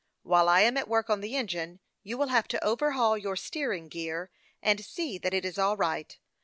While 0.23 0.49
I 0.49 0.61
am 0.61 0.77
at 0.77 0.87
work 0.87 1.11
on 1.11 1.21
the 1.21 1.35
engine, 1.37 1.79
you 2.01 2.17
will 2.17 2.29
have 2.29 2.47
to 2.47 2.63
overhaul 2.65 3.15
your 3.19 3.35
steering 3.35 3.87
gear, 3.87 4.31
and 4.59 4.83
see 4.83 5.19
that 5.19 5.31
it 5.31 5.45
is 5.45 5.59
all 5.59 5.77
right. 5.77 6.17